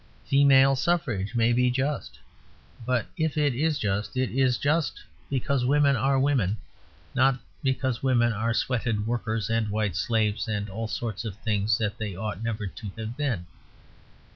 Female 0.25 0.75
suffrage 0.75 1.35
may 1.35 1.53
be 1.53 1.69
just. 1.69 2.17
But 2.87 3.05
if 3.17 3.37
it 3.37 3.53
is 3.53 3.77
just, 3.77 4.17
it 4.17 4.31
is 4.31 4.57
just 4.57 5.03
because 5.29 5.63
women 5.63 5.95
are 5.95 6.17
women, 6.19 6.57
not 7.13 7.39
because 7.61 8.01
women 8.01 8.33
are 8.33 8.55
sweated 8.55 9.05
workers 9.05 9.47
and 9.51 9.69
white 9.69 9.95
slaves 9.95 10.47
and 10.47 10.71
all 10.71 10.87
sorts 10.87 11.23
of 11.23 11.35
things 11.35 11.77
that 11.77 11.99
they 11.99 12.15
ought 12.15 12.41
never 12.41 12.65
to 12.65 12.91
have 12.97 13.15
been. 13.15 13.45